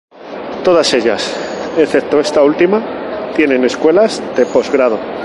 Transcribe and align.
Todas 0.63 0.95
ellas, 0.95 1.31
excepto 1.77 2.19
esta 2.19 2.41
última, 2.41 2.81
tienen 3.35 3.63
escuelas 3.65 4.19
de 4.35 4.47
posgrado. 4.47 4.97